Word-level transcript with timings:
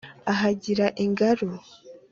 ahagira 0.31 0.85
ingaru 1.03 1.49